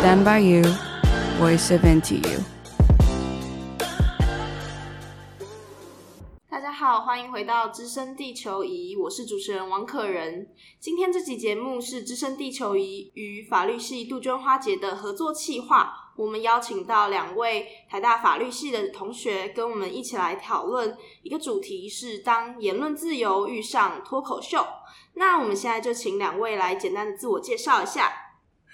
[0.00, 0.62] Stand by you,
[1.40, 2.38] voice of NTU。
[6.48, 10.50] 大家好，欢迎回到资深地球仪，我是主持人王可人。
[10.78, 16.12] 今天这期节目是资深地球仪与法律系杜鹃花节的合作企划。
[16.14, 24.64] 我们邀请到两位台大法律系的同学，跟我们一起来讨论一个主题，是当言论自由遇上脱口秀。
[25.14, 28.12] 那我们现在就请两位来简单的自我介绍一下。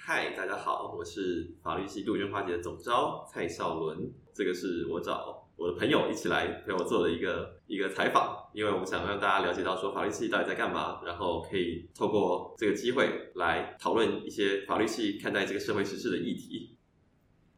[0.07, 4.13] 嗨，大家好，我是法律系杜鹃花节的总召蔡少伦。
[4.35, 16.77] 这个是我找我的朋友一起来陪我做的一个一个采访，因为我们想让大家了解到说法律系到底在干嘛，然后可以透过这个机会来讨论一些法律系看待这个社会时事的议题。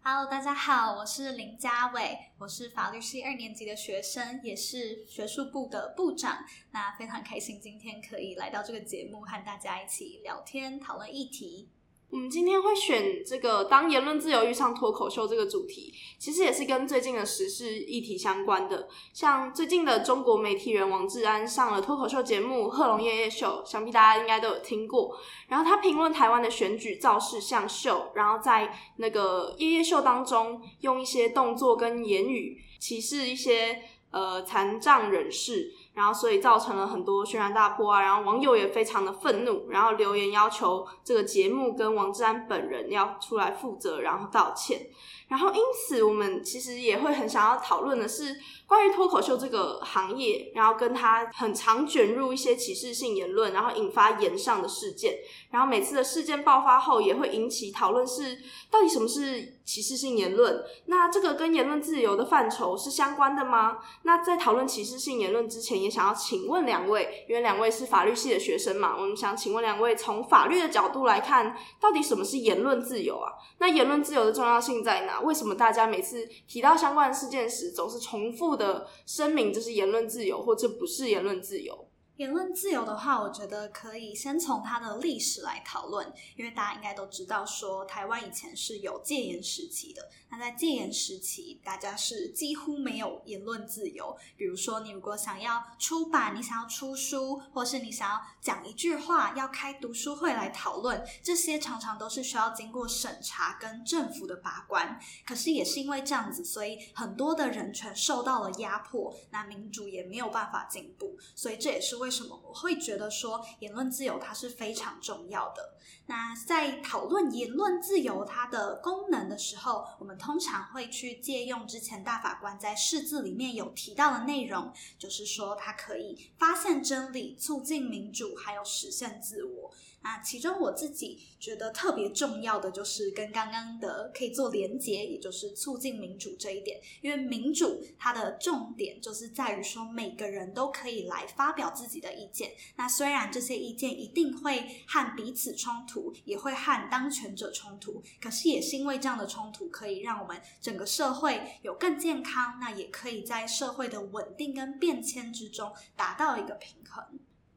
[0.02, 6.38] Hello，大家好，我是林家伟，我是法律系二年级的学生，也是学术部的部长。
[6.72, 11.68] 那非常开心今天可以来到这个节目，和大家一起聊天讨论议题。
[12.10, 18.88] 我们今天会选这个“当言论自由遇上脱口秀”这个主题，其实也是跟最近的时事议题相关的。
[19.12, 25.18] 像最近的中国媒体人王志安上了脱口秀节目《贺龙夜夜秀》，想必大家应该都有听过。
[25.50, 33.82] 然后他评论台湾的选举造势像秀，然后在那个夜夜秀当中用一些动作跟言语歧视一些
[34.12, 35.74] 呃残障人士。
[35.98, 38.04] 然后，所以造成了很多轩然大波啊！
[38.04, 44.80] 然后网友也非常的愤怒，然后留言要求这个节目跟王志安本人要出来负责，然后道歉。
[45.28, 55.16] 然后，因此我们其实也会很想要讨论的是关于脱口秀这个行业，然后跟他很常卷入一些歧视性言论，然后引发言上的事件。
[55.52, 58.38] 然后每次的事件爆发后，也会引起讨论是
[58.72, 60.64] 到底什么是歧视性言论？
[60.86, 63.80] 那这个跟言论自由的范畴是相关的吗？
[64.04, 73.34] 那在讨论歧视性言论之前，也想要请问两位，因为两位是法律系的学生嘛，我们想请问两位，从法律的角度来看，到底什么是言论自由啊？
[73.60, 75.17] 那言论自由的重要性在哪？
[75.22, 81.87] 为什么大家每次提到相关的事件时，总是重复的声明这是言论自由，或这不是言论自由？
[82.18, 90.10] 言论自由的话，我觉得可以先从它的历史来讨论，因为大家应该都知道说，台湾以前是有戒严时期的。
[90.30, 94.18] 那在戒严时期，大家是几乎没有言论自由。
[94.36, 105.00] 比如说，你如果想要出版，你想要出书，或是你想要讲一句话，要开读书会来讨论，这些常常都是需要经过审查跟政府的把关。
[105.24, 111.16] 可是也是因为这样子，所以很多的人权受到了压迫，那民主也没有办法进步。
[111.36, 115.74] 所以这也是为为什么我会觉得说言论自由它是非常重要的。
[116.06, 129.74] 那在讨论言论自由它的功能的时候，我们通常会去借用之前大法官在释字里面有提到的内容，就是说它可以发现真理、促进民主，还有实现自我。
[130.08, 136.80] 那其中我自己觉得特别重要的就是跟刚刚的可以做连结，也就是促进民主这一点。
[137.02, 142.54] 因为民主它的重点就是在于说每个人都可以来发表自己的意见。
[142.78, 157.04] 那虽然这些意见一定会和彼此冲突，也会和当权者冲突，可是也是因为这样的冲突可以让我们整个社会有更健康，那也可以在社会的稳定跟变迁之中达到一个平衡。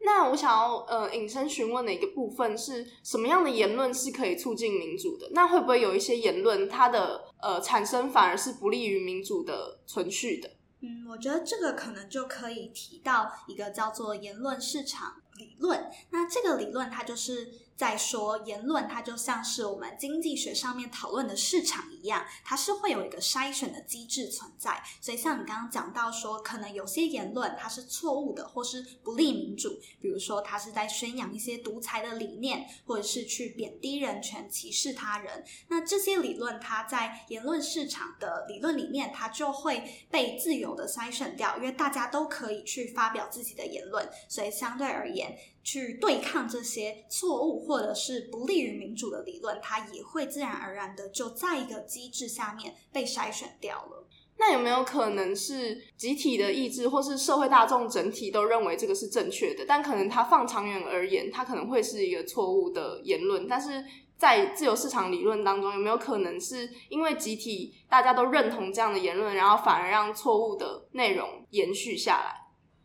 [0.02, 5.28] 那我想要呃引申询问的一个部分是什么样的言论是可以促进民主的？
[5.32, 10.50] 那会不会有一些言论它的呃产生反而是不利于民主的存续的？
[10.80, 15.90] 嗯，我觉得这个可能就可以提到一个叫做言论市场理论。
[16.10, 17.52] 那这个理论它就是。
[17.80, 24.82] 在说言论，它就像是我们经济学上面讨论的市场一一样，它是会有一个筛选的机制存在。
[25.00, 35.44] 所以像你刚刚讲到说，可能有些言论它是错误的，或是不利民主，比如说它是在宣扬一些独裁的理念，或者是去贬低人权、歧视他人。
[35.68, 45.36] 那这些理论，它在言论市场的理论里面，它就会被自由的筛选掉，因为大家都可以去发表自己的言论，所以相对而言。
[45.62, 54.06] 去对抗这些错误或者是不利于民主的理论，它也会自然而然的就在一个机制下面被筛选掉了。
[54.38, 63.46] 那有没有可能是集体的意志，或是社会大众整体都认为这个是正确的，但可能它放长远而言，它可能会是一个错误的言论？
[63.46, 63.84] 但是
[64.16, 72.36] 在自由市场理论当中，有没有可能是因为集体大家都认同这样的言论，然后反而让错误的内容延续下来？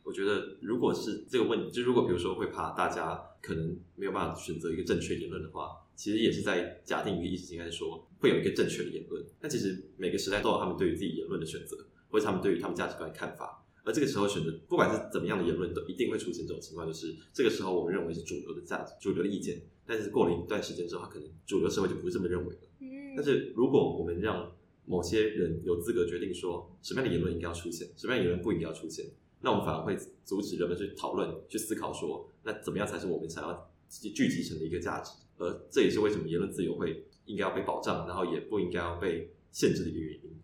[0.04, 9.26] 我觉得，如果是这个问题，就如果比如说会怕大家可能没有办法选择一个正确言论的话，其实也是在假定一个意识形态，说会有一个正确的言论。
[9.42, 11.78] 那其实每个时代都有他们对于自己言论的选择，
[12.10, 13.66] 或者他们对于他们价值观的看法。
[13.84, 22.62] 而这个时候选择，不管是怎么样的言论，都一定会出现这种情况，就是这个时候我们认为是主流的价值、主流的意见，但是过了一段时间之后，他可能主流社会就不是这么认为了。
[22.80, 23.14] 嗯。
[23.16, 24.52] 但是如果我们让
[24.86, 29.06] 某些人有资格决定说什么样的言论应该要出现，什么样的言论不应该要出现，
[29.42, 35.12] 那我们反而会阻止人们去讨论、去思考说，那怎么样才是我们想要聚集成的一个价值？
[35.38, 40.42] 而这也是为什么言论自由会应该要被保障，然后也不应该要被限制的一个原因。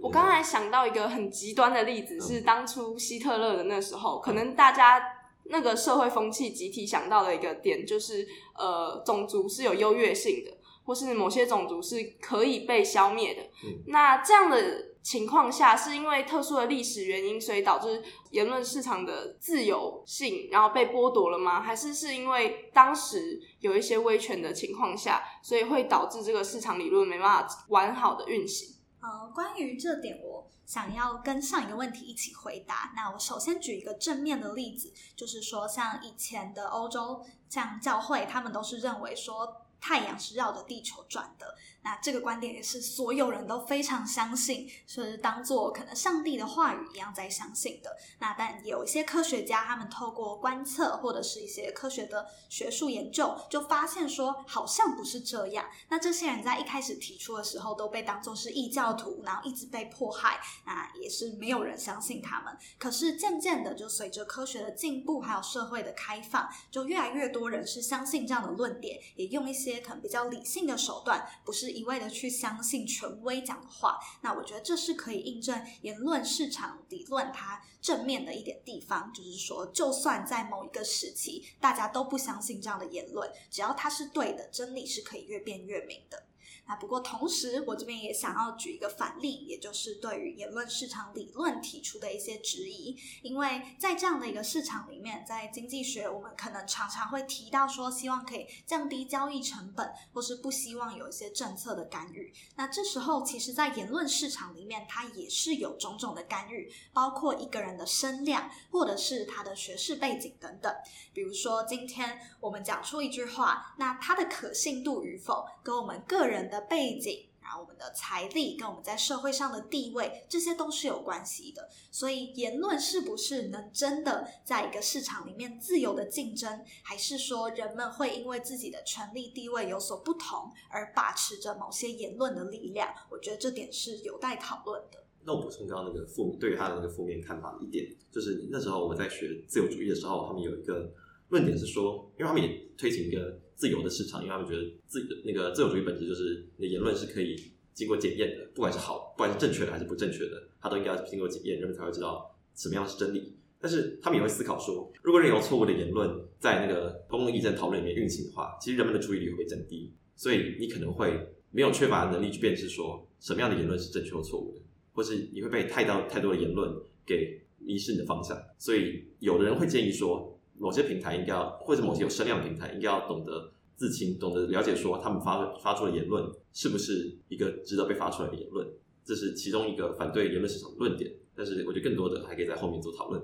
[0.00, 5.00] 我刚才想到一个很极端的例子，是当初希特勒的那时候，可能大家
[5.44, 8.26] 那个社会风气集体想到的一个点，就是
[8.58, 10.50] 呃，种族是有优越性的，
[10.84, 13.42] 或是某些种族是可以被消灭的。
[13.64, 13.82] 嗯。
[13.86, 21.60] 那这样的情况下，是因为特殊的历史原因，所以导致言论市场的自由性然后被剥夺了吗？
[21.60, 28.76] 还是是因为当时有一些威权的情况下，所以会导致这个市场理论没办法完好的运行？
[29.02, 32.90] 呃，关于这点，我想要跟上一个问题一起回答。
[32.96, 41.54] 那我首先举一个正面的例子，就是说，像以前的欧洲，像教会，他们都是认为说太阳是绕着地球转的。
[41.84, 47.94] 那这个观点也是所有人都非常相信，是当做可能上帝的话语一样在相信的。
[48.18, 55.66] 那但有一些科学家，他们透过观测或者是一些科学的学术研究，就发现说好像不是这样。
[55.90, 60.40] 那这些人在一开始提出的时候，都被当作是异教徒，然后一直被迫害。
[60.64, 62.56] 那也是没有人相信他们。
[62.78, 71.73] 可是渐渐的，就随着科学的进步，还有社会的开放，就越来越多人是相信这样的论点，也用一些可能比较理性的手段，不是。
[71.74, 86.24] 一味的去相信权威讲的话，那我觉得这是可以印证言论市场理论它正面的一点地方，就是说，就算在某一个时期大家都不相信这样的言论，只要它是对的，真理是可以越辩越明的。
[86.66, 92.96] 那不过同时，我这边也想要举一个反例，也就是对于言论市场理论提出的一些质疑。
[93.22, 102.32] 因为在这样的一个市场里面，在经济学，我们可能常常会提到说，希望可以降低交易成本，或是不希望有一些政策的干预。
[102.56, 110.74] 那这时候，其实，在言论市场里面，它也是有种种的干预，包括一个人的声量，或者是他的学识背景等等。
[111.12, 121.68] 比如说，今天我们讲出一句话，那它的可信度与否，跟我们个人的背景，然后我们的财力跟我们在社会上的地位，这些都是有关系的。
[121.90, 132.88] 所以，言论是不是能真的在一个市场里面自由的竞争，还是说人们会因为自己的权力地位有所不同而把持着某些言论的力量？
[133.10, 135.04] 我觉得这点是有待讨论的。
[135.24, 140.90] 那我补充刚刚那个负对于他的那个负面看法的一点，就是那时候我在学自由主义的时候，他们有一个
[141.28, 142.48] 论点是说，因为他们也
[142.78, 143.43] 推行一个。
[143.64, 147.34] 自由的市场，因为他们觉得自己的那个自由主义本质就是你的言论是可以
[147.72, 153.32] 经过检验的，不管是好，不管是正确的还是不正确的，它都应该经过检验，人们才会知道什么样是真理。
[153.58, 164.60] 但是他们也会思考说，如果任由错误的言论在那个公共议政讨论里面运行的话，其实人们的注意力会降低，所以你可能会没有缺乏能力去辨识说什么样的言论是正确或错误的，
[164.92, 166.70] 或是你会被太多太多的言论
[167.06, 168.38] 给迷失你的方向。
[168.58, 170.30] 所以有的人会建议说。
[170.58, 178.66] 某些平台应该要，或者某些有声量的平台应该要懂得自清，懂得了解说他们发发出的言论是不是一个值得被发出来的言论，
[179.04, 181.12] 这是其中一个反对言论市场的论点。
[181.36, 183.20] 但是我觉得更多的还可以在后面做讨论。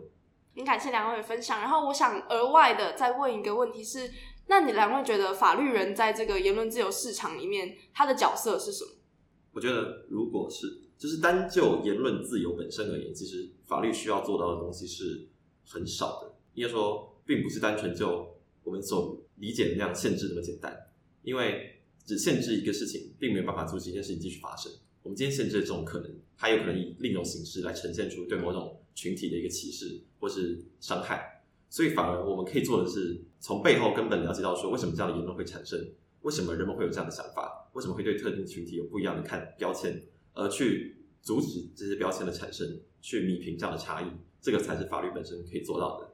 [0.57, 4.11] 很感谢两位分享，然后我想额外的再问一个问题是：
[4.49, 8.91] 那你两位觉得法律人在这个言论自由市场里面，他的角色是什么？
[9.53, 10.67] 我觉得如果是
[10.99, 15.29] 就是单就言论自由本身而言，其实法律需要做到的东西是
[15.65, 17.10] 很少的，应该说。
[17.25, 20.77] 并不是单纯就我们所理解的那样限制那么简单，
[21.23, 24.71] 因为只限制一个事情，并没有办法阻止一件事情继续发生。
[25.03, 31.43] 我们今天限制的这种可能，还有可能以另一种形式来呈现出对某种群体的一个歧视或是伤害。
[31.71, 35.79] 所以，反而我们可以做的是从背后根本了解到说，为什么这样的言论会产生，
[36.23, 40.03] 为什么人们会有这样的想法，为什么会对特定群体有不一样的看标签，
[40.35, 44.07] 而去阻止这些标签的产生，去弭平这样的差异。
[44.43, 46.10] 这个才是法律本身可以做到的。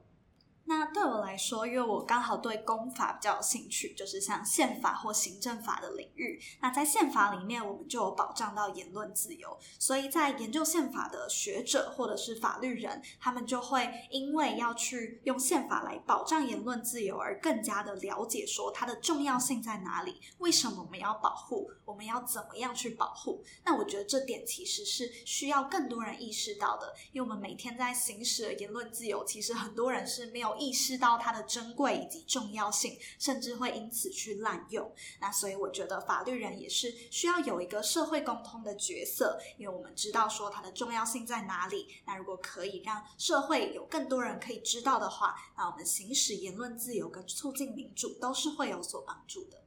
[0.69, 6.37] 那对我来说，因为我刚好对公法比较有兴趣，就是像宪法或行政法的领域。
[6.59, 23.41] 那在宪法里面，我们就有保障到言论自由，所以在研究宪法的学者或者是法律人，他们就会因为要去用宪法来保障言论自由，而更加的了解说它的重要性在哪里，为什么我们要保护，我们要怎么样去保护。
[23.63, 30.56] 那我觉得这点其实是需要更多人意识到的，因为我们每天在行使的言论自由，其实很多人是没有。
[30.57, 34.91] 意识到它的珍贵以及重要性，甚至会因此去滥用。
[35.19, 41.87] 那所以我觉得法律人也是需要有一个社会沟通的角色，因为我们知道说它的重要性在哪里。
[42.05, 49.57] 那如果可以让社会有更多人可以知道的话，那我们行使言论自由跟促进民主都是会有所帮助的。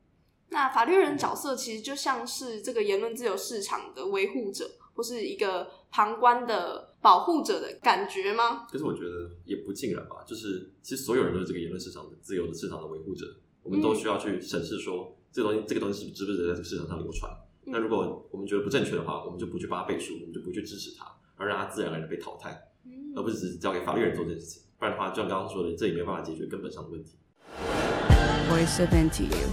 [0.49, 8.66] 那法律人角色其实就像是这个言论自由市场的维护者，或是一个旁观的保护者的感觉吗？
[8.71, 13.26] 可是我觉得也不尽然吧，就是其实所有人都是这个言论市场的自由的市场的维护者，
[13.62, 17.33] 我们都需要去审视说这个东西，这个东西是值不值得在这个市场上流传。
[17.64, 22.69] 那如果我们觉得不正确的话，我们就不去帮他背书，我们就不去支持他，而让他自然而然被淘汰，
[23.14, 24.62] 而不是只是交给法律人做这件事情。
[24.78, 27.16] 不然的话，就像刚刚说的，这也没有办法解决根本上的问题。
[28.50, 29.49] Voice of NTU。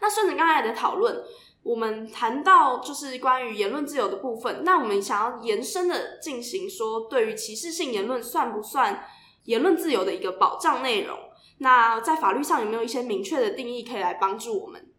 [0.00, 1.22] 那顺着刚才的讨论，
[1.62, 4.62] 我们谈到就是关于言论自由的部分。
[4.64, 9.04] 那我们想要延伸的进行说，对于歧视性言论算不算
[9.44, 11.16] 言论自由的一个保障内容？
[11.58, 14.91] 那在法律上有没有一些明确的定义可以来帮助我们？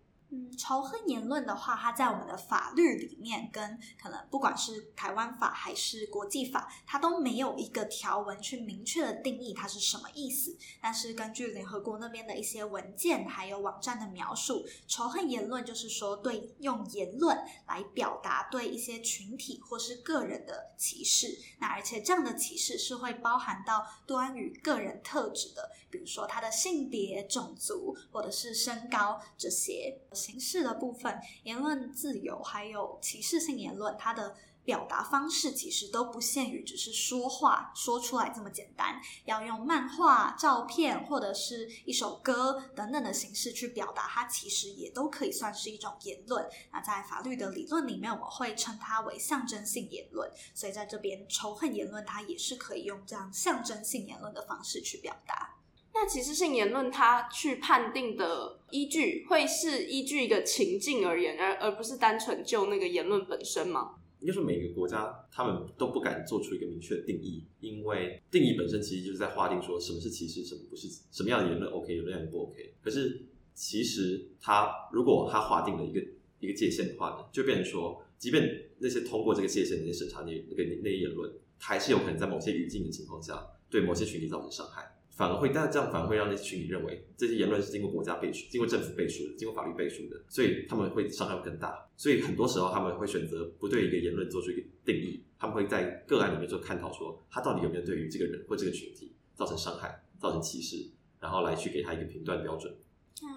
[0.55, 10.57] 仇恨言论的话，它在我们的法律里面，跟可能不管是台湾法还是国际法，它都没有一个条文去明确的定义它是什么意思。
[10.81, 21.39] 但是根据联合国那边的一些文件还有网站的描述，仇恨言论就是说对用言论来表达对一些群体或是个人的歧视。
[21.60, 30.00] 那而且这样的歧视是会包含到端于个人特质的，比如说他的性别、种族或者是身高这些。
[30.13, 34.36] 形是的部分，言论自由还有歧视性言论，它的
[34.66, 46.46] 表达方式其实都不限于只是说话说出来这么简单，要用漫画、照片或者是一首歌等等的形式去表达，它其实也都可以算是一种言论。
[46.72, 50.32] 那在法律的理论里面，我们会称它为象征性言论。
[50.54, 55.56] 所以在这边，仇恨言论它也是可以用这样象征性言论的方式去表达。
[55.96, 63.96] 那歧视性言论，它去判定的依据会是依据一个情境而言，而而不是单纯就那个言论本身吗？
[64.20, 72.74] 应该说，每个国家他们都不敢做出一个明确的定义，因为定义本身其实就是在划定说什么是歧视，什么不是，什么样的言论 OK，什么样的不 OK。
[72.82, 73.22] 可是
[73.54, 76.02] 其实他如果他划定了一个
[76.40, 84.93] 一个界限的话呢，就变成说，即便那些通过这个界限的审查那那个那些言论，还是有可能在某些语境的情况下，对某些群体造成伤害。
[85.15, 91.88] 反而会，但这样反而会让那些群体认为这些言论是经过国家背书、经过政府背书的、经过法律背书的，所以他们会伤害更大。
[91.96, 100.89] 所以很多时候他们会选择不对一个言论做出一个定义，他们会在个案里面就探讨，说他到底有没有对于这个人或这个群体造成伤害、造成歧视，
[101.20, 102.74] 然后来去给他一个评断标准。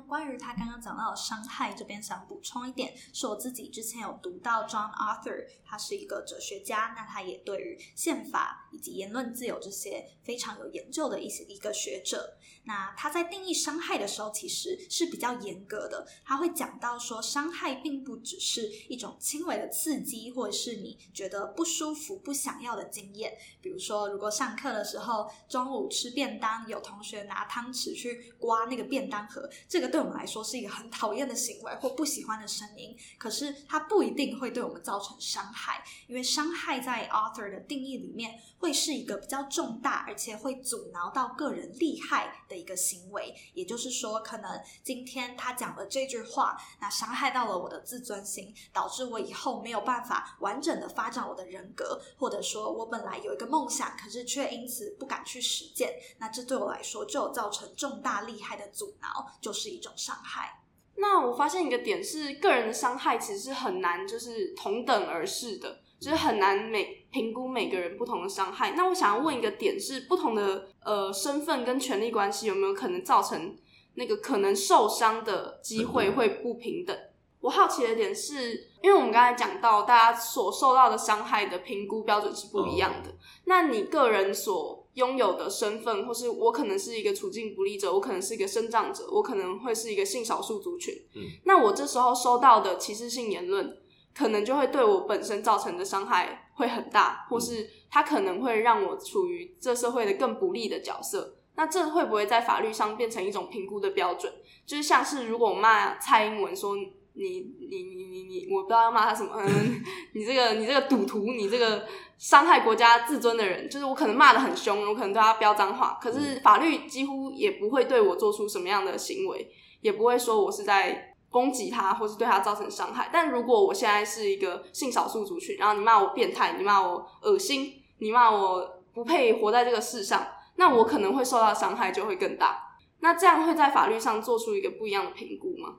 [0.06, 12.38] 关于他刚刚讲到的伤害，这边想补充一点，是我自己之前有读到 John Arthur，他是一个哲学家，那他也对于宪法以及言论自由这些非常有研究的一些一个学者。
[12.64, 16.06] 那他在定义伤害的时候，其实是比较严格的。
[16.24, 23.36] 他会讲到说，伤害并不只是一种轻微的刺激，或者是你觉得不舒服、不想要的经验。
[23.60, 29.48] 比如说，如果上课的时候中午吃便当，有同学拿汤匙去刮那个便当盒。
[29.68, 43.34] 这个对我们来说是一个很讨厌的行为或不喜欢的声音，可是它不一定会对我们造成伤害，因为伤害在 author 的定义里面会是一个比较重大，而且会阻挠到个人利害的一个行为。
[43.54, 59.70] 也就是说，可能今天他讲了这句话，那伤害到了我的自尊心，导致我以后没有办法完整的发展我的人格，或者说我本来有一个梦想，可是却因此不敢去实践，那这对我来说就有造成重大利害的阻挠，就是。
[59.76, 60.62] 一伤害。
[60.96, 68.72] 那我发现一个点是，个人的伤害其实是很难，就是同等而视的，就是很难每评估每个人不同的伤害。
[68.72, 73.54] 那我想要问一个点是，不同的呃身份跟权力关系有没有可能造成
[73.94, 76.96] 那个可能受伤的机会会不平等？
[77.40, 83.14] 我好奇的点是，因为我们刚才讲到，大家所受到的伤害的评估标准是不一样的。
[83.44, 90.94] 那你个人所拥有的身份，或是我可能是一个处境不利者，我可能是一个身障者，我可能会是一个性少数族群。
[91.14, 93.78] 嗯，那我这时候收到的歧视性言论，
[94.14, 101.36] 可能就会对我本身造成的伤害会很大，或是它可能会让我处于这社会的更不利的角色。
[101.54, 104.32] 那这会不会在法律上变成一种评估的标准？
[104.66, 106.74] 就是像是如果我骂蔡英文说。
[107.16, 109.32] 你你你你你，我不知道要骂他什么。
[109.36, 109.82] 嗯，
[110.12, 111.86] 你这个你这个赌徒，你这个
[112.18, 123.08] 伤害国家自尊的人，就是我可能骂的很凶，我可能对他飙脏话，可是法律几乎也不会对我做出什么样的行为，也不会说我是在攻击他，或是对他造成伤害。
[123.12, 132.62] 但如果我现在是一个性少数族群，然后你骂我变态，你骂我恶心，你骂我不配活在这个世上，那我可能会受到伤害就会更大。
[133.00, 135.76] 那这样会在法律上做出一个不一样的评估吗？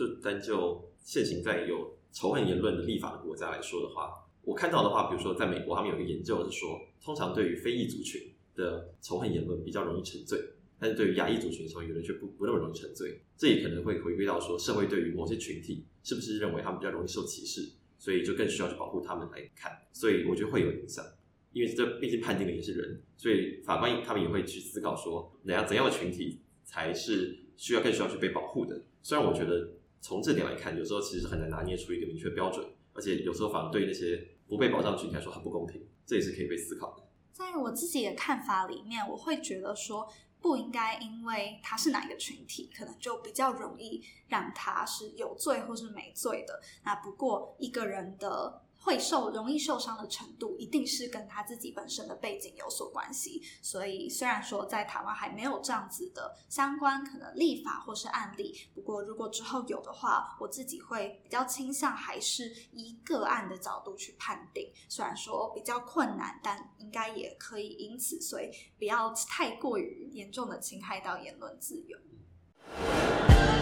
[0.00, 10.42] 就单就现行在有仇恨言论的立法的国家来说的话，我看到的话，比如说在美国，他们有一个研究是说，通常对于非裔族群的仇恨言论比较容易沉醉。
[10.78, 13.20] 但是对于亚裔族群的时候，有人却不不那么容易沉醉。
[13.36, 19.70] 这也可能会回归到说，社会对于某些群体是不是认为他们比较容易受歧视，所以就更需要去保护他们来看。
[19.92, 21.04] 所以我觉得会有影响，
[21.52, 28.80] 因为这毕竟判定的也是人，所以法官他们也会去思考说，哪样怎样的群体才是需要更需要去被保护的。
[29.02, 29.68] 虽然我觉得
[30.00, 37.04] 从这点来看，有时候其实很难拿捏出一个明确标准，而且有时候反而对那些不被保障群体来说很不公平，这也是可以被思考的。
[37.32, 46.60] 在我自己的看法里面，我会觉得说，不应该因为他是哪一个群体，可能就比较容易让他是有罪或是没罪的。
[46.84, 48.62] 那不过一个人的。
[48.82, 53.42] 会受容易受伤的程度，一定是跟他自己本身的背景有所关系。
[53.60, 64.72] 所以，虽然说在台湾还没有这样子的相关可能立法或是案例，不过如果之后有的话，我自己会比较倾向还是以个案的角度去判定。
[64.88, 71.98] 虽然说比较困难，但应该也可以因此，所以不要太过于严重的侵害到言论自由。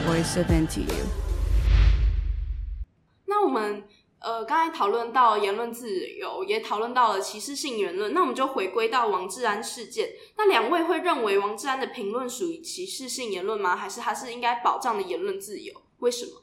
[0.06, 1.06] Voice of NTU。
[3.26, 3.82] 那我们。
[4.20, 10.10] 呃，刚才讨论到言论自由，也讨论到了歧视性言论，那我们就回归到王志安事件。
[10.36, 13.76] 那两位会认为王志安的评论属于歧视性言论吗？
[13.76, 15.72] 还是他是应该保障的言论自由？
[15.98, 16.42] 为什么？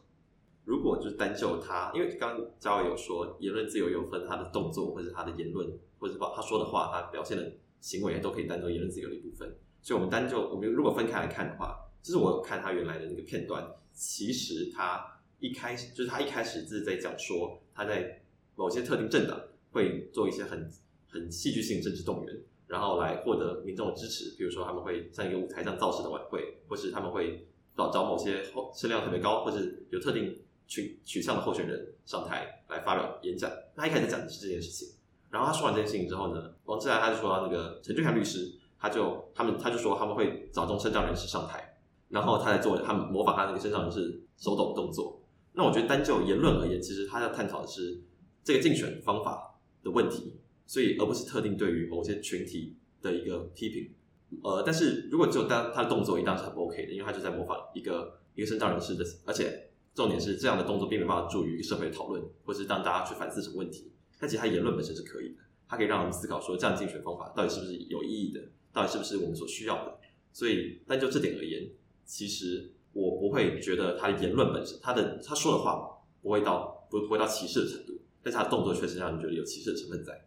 [0.63, 5.67] 如果就是单就他，因为刚刚嘉伟有说，言论自由有分他的动作，或者他的言论，
[5.99, 7.51] 或者把他说的话，他表现的
[7.81, 9.53] 行为都可以当做言论自由的一部分。
[9.81, 15.11] 所以，我们单就我们如果分开来看的话，就是我看他原来的那个片段，其实他。
[15.37, 18.21] 一开始就是他一开始是在讲说他在
[18.55, 19.39] 某些特定政党
[19.71, 20.71] 会做一些很
[21.09, 22.33] 很戏剧性政治动员，
[22.67, 24.33] 然后来获得民众的支持。
[24.37, 30.33] 比如说他们会在一个舞台上造势的晚会，或是他们会找找某些候声量特别高或是有特定
[30.67, 33.51] 取取向的候选人上台来发表演讲。
[33.75, 34.95] 他一开始讲的是这件事情，
[35.29, 41.77] 然后他说完这件事情之后呢，王志安他就说那个陈俊翰律师，他就他们他就说他们会找中身障人士上台，
[42.07, 45.14] 然后他在做他们模仿他那个身障人士手抖的动作。
[45.55, 48.01] 那我觉得单就言论而言，其实他要探讨的是
[48.43, 50.33] 这个竞选方法的问题，
[50.65, 53.89] 所以而不是特定对于某些群体的一个批评。
[54.43, 63.91] 呃，但是如果只有单他的动作，一旦是很不 OK 的，因为他就在模仿一个一个身障人士的，而且重点是这样的动作并没办法助于社会的讨论，或是让大家去反思什么问题。
[64.19, 65.35] 但其实他言论本身是可以的，
[65.69, 68.41] 他可以让我们思考说这样竞选方法到底是不是有意义的，
[68.73, 69.97] 到底是不是我们所需要的。
[70.33, 71.69] 所以单就这点而言，
[72.03, 72.73] 其实。
[72.95, 80.25] 我不会觉得他的言论本身，他的他说的话不会到不不会到歧视的程度，但是他的动作确实让人觉得有歧视的成分在。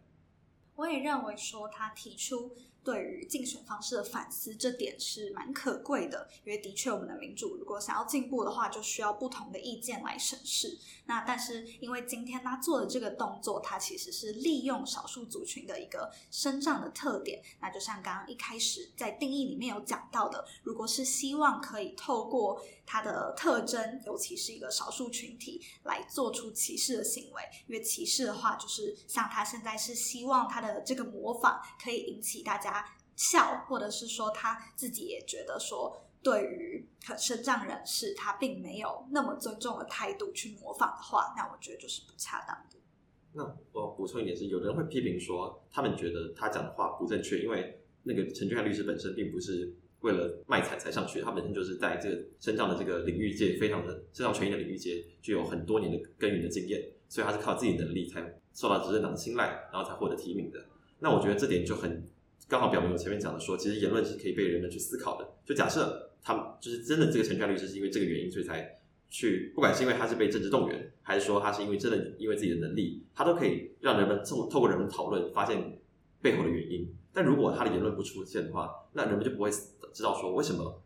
[0.79, 2.55] 我也认为说他提出。
[2.81, 10.79] 对于竞选方式的反思，这点是蛮可贵的，因为的确，我们的民主如果想要进步的话，就需要不同的意见来审视。
[11.05, 17.43] 那但是，因为今天他做的这个动作，他其实是利用少数族群的一个身障的特点。
[17.59, 32.85] 那就像刚刚一开始在定义里面有讲到的，如果是希望可以透过他的特征，尤其是一个少数群体，来做出歧视的行为，因为歧视的话，就是像他现在是希望他的这个模仿可以引起大家。
[33.21, 42.79] 笑，或者是说他自己也觉得说，对于身障人士，他并没有那么尊重的态度去模仿的话，那我觉得就是不恰当的。
[43.33, 60.59] 那我补充一点是，有人会批评说，他们觉得他讲的话不正确，因为那个陈俊翰律师本身并不是为了卖惨才上去，他本身就是在这个身障的这个领域界，非常的身障权益的领域界，具有很多年的耕耘的经验，所以他是靠自己能力才受到执政党的青睐，然后才获得提名的。
[60.99, 62.03] 那我觉得这点就很。
[62.49, 65.25] 刚好表明我前面讲的说，其实言论是可以被人们去思考的。
[65.45, 75.79] 就假设他们就是真的这个陈俊翰律师是因为这个原因，所以才去，不管是因为他是被政治动员，还是说他是因为真的因为自己的能力，他都可以让人们透透过人们讨论发现
[76.21, 76.93] 背后的原因。
[77.13, 79.49] 但如果他的言论不出现的话，那人们就不会
[79.93, 80.81] 知道说为什么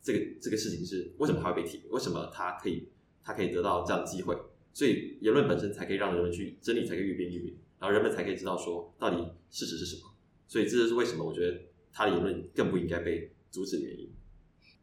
[0.00, 2.88] 这个这个事情是为什么他会被提名，为什么他可以
[3.22, 4.36] 他可以得到这样的机会。
[4.78, 9.16] 所以言论本身才可以让人们去真理才可以越辩越明，然后人们才可以知道说到底
[9.50, 10.14] 事实是什么。
[10.46, 11.62] 所以这就是为什么我觉得
[11.92, 14.08] 他的言论更不应该被阻止的原因。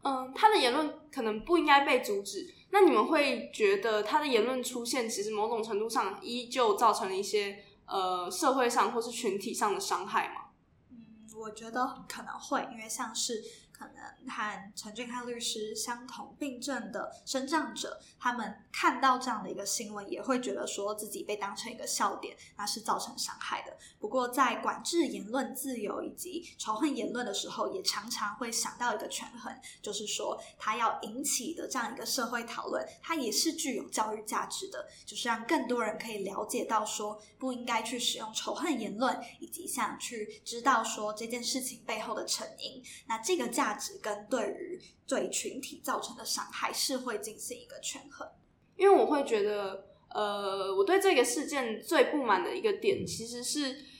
[0.02, 2.46] 嗯，他的言论可能不应该被阻止。
[2.72, 10.50] 那你们会觉得他的言论出现，其实某种程度上依旧造成了一些呃社会上或是群体上的伤害吗？
[10.92, 10.98] 嗯，
[11.40, 13.42] 我觉得可能会，因为像是。
[13.78, 23.78] 可能和陈俊翰律师相同病症的身障者，他们看到这样的一个新闻，也会觉得说自己被当成一个笑点，那是造成伤害的。
[24.00, 42.82] 不过，在管制言论自由以及仇恨言论的时候，也常常会想到一个权衡，就是说，他要引起的这样一个社会讨论，它也是具有教育价值的，就是让更多人可以了解到说，不应该去使用仇恨言论，以及想去知道说这件事情背后的成因。
[43.08, 43.65] 那这个价。
[43.66, 48.30] 价值跟对于对群体造成的伤害是会进行一个权衡。
[48.76, 53.95] 因为我会觉得，呃，我对这个事件最不满的一个点其实是。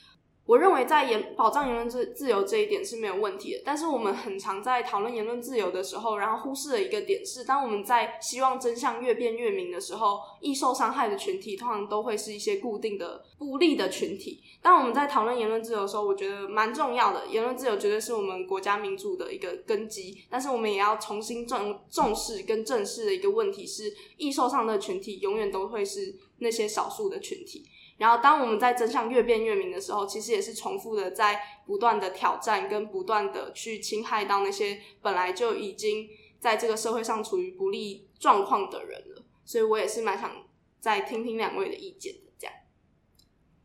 [0.46, 14.40] 我认为在言保障言论自自由这一点是没有问题的，但是我们很常在讨论言论自由的时候，然后忽视了一个点是，当我们在希望真相越辩越明的时候，易受伤害的群体通常都会是一些固定的不利的群体。
[14.62, 27.64] 当我们在讨论言论自由的时候，我觉得蛮重要的，言论自由绝对是我们国家民主的一个根基，但是我们也要重新重重视跟正视的一个问题是，易受伤的群体永远都会是那些少数的群体。
[27.98, 36.06] 然后，当我们在真相越辩越明的时候，其实也是重复的在不断的挑战，跟不断的去侵害到那些本来就已经
[36.38, 39.24] 在这个社会上处于不利状况的人了。
[39.44, 40.30] 所以我也是蛮想
[40.78, 42.14] 再听听两位的意见。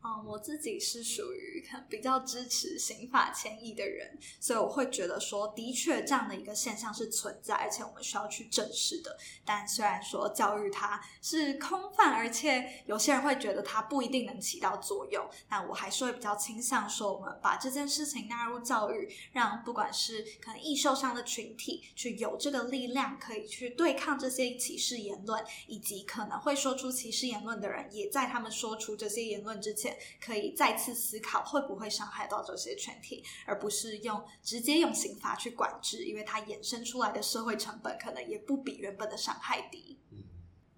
[0.04, 9.16] 嗯，我自己是属于比较支持刑法迁移的人，所以我会觉得说，的确这样的一个现象是存在，而且我们需要去正视的。
[9.44, 29.91] 但虽然说教育它是空泛，而且有些人会觉得它不一定能起到作用，但我还是会比较倾向说，我们把这件事情纳入教育，让不管是可能易受伤的群体去有这个力量，可以去对抗这些歧视言论，以及可能会说出歧视言论的人，也在他们说出这些言论之前。
[30.20, 39.98] 可以再次思考会不会伤害到这些群体，而不是用直接用刑法去管制，因为它衍生出来的社会成本可能也不比原本的伤害低。
[40.10, 40.18] 嗯，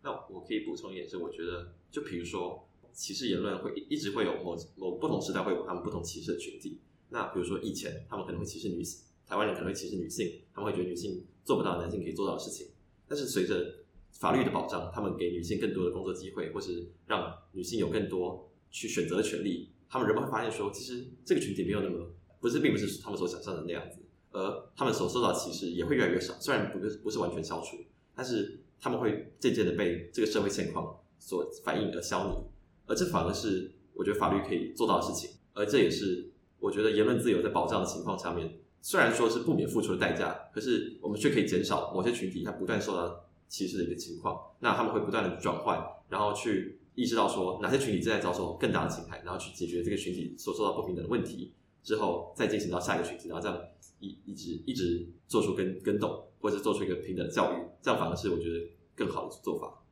[0.03, 6.81] 那我可以补充一点是，我觉得就比如说歧视言论会一直会有某某不同时代会有他们不同歧视的群体。
[7.09, 12.68] 那比如说以前他们可能会歧视女性，台湾人可能会歧视女性，他们会觉得女性做不到男性可以做到的事情。
[13.07, 18.50] 但是随着法律的保障，他们给女性更多的工作机会，或是让女性有更多。
[18.75, 22.11] 去选择的权利，他们人们会发现说，其实这个群体没有那么
[22.41, 24.01] 不是，并不是他们所想象的那样子，
[24.33, 26.35] 而他们所受到的歧视也会越来越少。
[26.41, 27.77] 虽然不是不是完全消除，
[28.17, 32.43] 但是他们会渐渐的被这个社会现况所反映而消弭，
[32.87, 35.31] 而这反而是我觉得法律可以做到的事情。
[35.53, 44.37] 而这也是我觉得言论自由在保障的情况下面，虽然说是不免付出的代价，可是我们却可以减少某些群体他不断受到歧视的一个情况。
[44.59, 46.81] 那他们会不断的转换，然后去。
[46.95, 51.53] 意识到说哪些群体正在遭受更大的侵害，然后去解决这个群体所受到不平等的问题
[51.83, 53.59] 之后，再进行到下一个群体，然后这样
[53.99, 58.61] 一一直一直做出跟跟斗，或者是做出一个平等的教育，这样反而是我觉得
[58.95, 59.83] 更好的做法。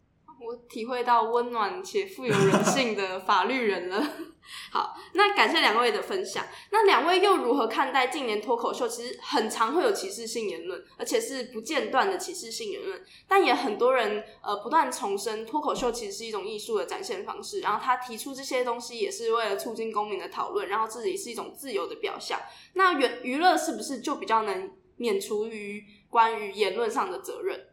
[0.41, 4.05] 我体会到温暖且富有人性的法律人了。
[4.71, 6.47] 好，那感谢两位的分享。
[6.71, 8.89] 那两位又如何看待近年脱口秀？
[8.89, 13.03] 其实很常会有歧视性言论，而且是不间断的歧视性言论。
[13.29, 17.61] 但也很多人呃不断重申，脱口秀其实是一种艺术的展现方式。
[17.61, 22.41] 然后他提出这些东西，也是为了促进公民的讨论，然后自己是一种自由的表象。
[22.75, 27.69] 那娱娱乐是不是就比较能免除于关于言论上的责任？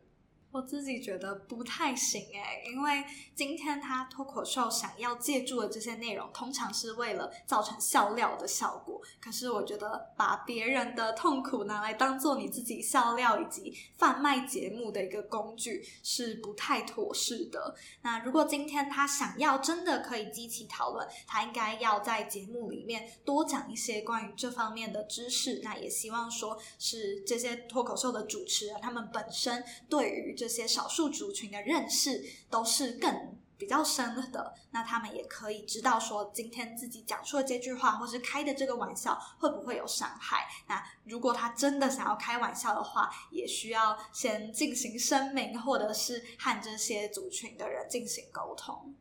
[0.51, 3.03] 我自己觉得不太行诶，因为
[3.35, 8.99] 今天他脱口秀想要借助的这些内容，通常是为了造成笑料的效果。
[9.21, 17.75] 可是我觉得把别人的痛苦拿来当做你自己笑料以及贩卖节目的一个工具，是不太妥适的。
[18.01, 25.61] 那如果今天他想要真的可以激起讨论，他应该要在节目里面多讲一些关于这方面的知识。
[25.63, 40.47] 那也希望说是这些脱口秀的主持人，他们本身对于这些少数族群的认识都是更比较深的，那他们也可以知道说，今天自己讲出的这句话，或是开的这个玩笑，会不会有伤害？
[40.69, 48.95] 那如果他真的想要开玩笑的话，也需要先进行声明，或者是和这些族群的人进行沟通。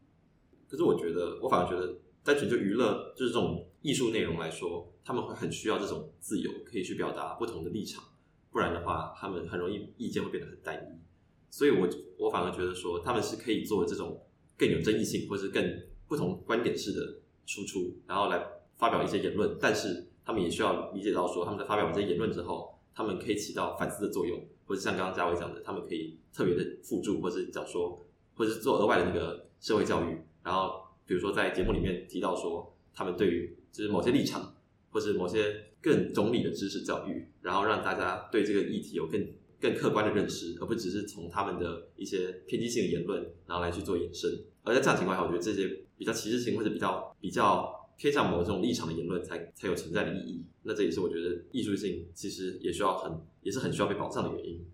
[0.68, 8.02] 可是我觉得，我反而觉得，单纯就娱乐就是这种艺术内容来说，他们会很需要这种自由，可以去表达不同的立场，
[8.50, 11.07] 不然的话，他们很容易意见会变得很单一。
[11.50, 14.20] 所以我，我反而觉得说，他们是可以做这种
[14.56, 18.44] 更有争议性，或是更不同观点式的输出，然后来
[18.76, 19.56] 发表一些言论。
[19.60, 30.18] 但是，他们也需要理解到说，他们在发表这些言论之后，他们可以起到反思的作用，或者像刚刚嘉伟讲的，他们可以特别的辅助，或是讲说，或是做额外的那个社会教育。
[30.42, 34.54] 然后，比如说在节目里面提到说，他们对于就是某些立场，
[34.90, 39.26] 或是某些更中立的知识教育，然后让大家对这个议题有更。
[39.60, 44.44] 更客观的认识，而不只是从他们的一些偏激性的言论，然后来去做延伸。
[44.62, 50.44] 而在这样情况下，我觉得这些比较歧视性或者比较比较偏向某种立场的言论，才才有存在的意义。
[50.62, 54.64] 那这也是我觉得艺术性其实也需要很也是很需要被保障的原因。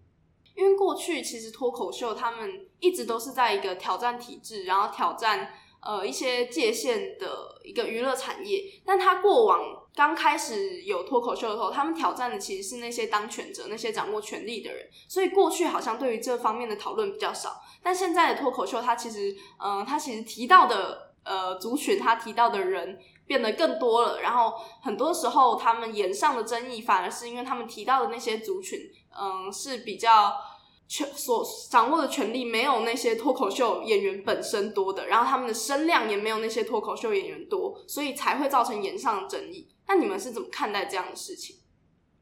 [0.57, 5.51] 因为过去其实脱口秀他们一直都是在一个挑战体制，然后挑战
[5.85, 8.65] 呃一些界限的一个娱乐产业。
[8.85, 9.61] 但他过往
[9.95, 17.61] 刚开始有脱口秀的时候，他们挑战的其实是那些当权者、那些掌握权力的人，所以过去好像对于这方面的讨论比较少。
[17.83, 22.99] 但现在的脱口秀，它其实，嗯、呃，它其实提到的呃族群，他提到的人。
[23.27, 28.79] 变得更多了，然后很多时候他们演上的争议，反而是因为他们提到的那些族群，
[29.19, 30.31] 嗯，是比较
[30.95, 39.67] 权所掌握的权力没有那些脱口秀演员本身多的，然后他们的声量也没有那些脱口秀演员多，所以才会造成言上的争议。
[39.89, 41.57] 那你们是怎么看待这样的事情？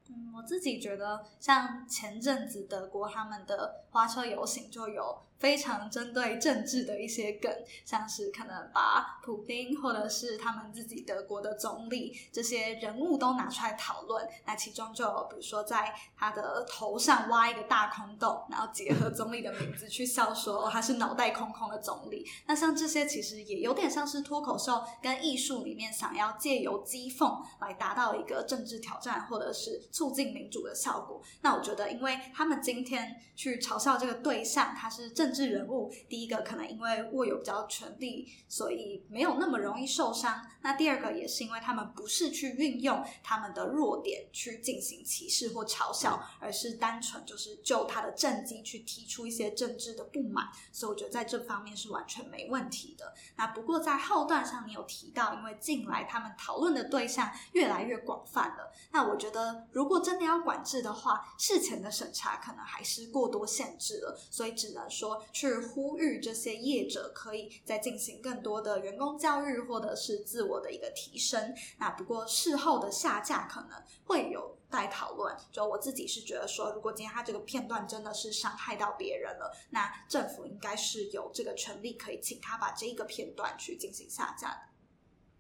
[0.09, 5.19] 嗯，我自己觉得，像前阵子德国他们的花车游行就有。
[5.43, 7.53] 非常针对政治的一些梗，
[7.85, 14.25] 像是可能把普丁或者是他们自己德国的总理这些人物都拿出来讨论。
[14.47, 22.25] 那其中就比如说在他的头上挖一个大空洞，然后结合总理的名字去笑说，说他是脑袋空空的总理。
[22.47, 31.21] 那像这些其实也有点像是脱口秀跟艺术里面想要借由讥讽来达到一个政治挑战或者是促进民主的效果。
[31.41, 35.32] 那我觉得，因为他们今天去嘲笑这个对象，他是政。
[35.33, 40.47] 政治人物，第一个可能因为握有比较权力，所以没有那么容易受伤。
[40.61, 50.49] 那第二个也是因为他们不是去运用他们的弱点去进行歧视或嘲笑，而是单纯就是就他的政绩去提出一些政治的不满。
[50.71, 53.15] 所以我觉得在这方面是完全没问题的。
[53.37, 58.71] 那不过在后段上，你有提到，因为近来他们讨论的对象越来越广泛了。
[58.91, 65.12] 那我觉得如果真的要管制的话，事前的审查可能还是过多限制了，所以只能说。
[65.33, 71.55] 去呼吁这些业者可以再进行更多的员工教育，或者是自我的一个提升。
[71.79, 73.71] 那不过事后的下架可能
[74.05, 75.35] 会有待讨论。
[75.51, 84.61] 就我自己是觉得说，如果今天他这个片段真的是伤害到别人了，那政府应该是有这个权利可以请他把这一个片段去进行下架的。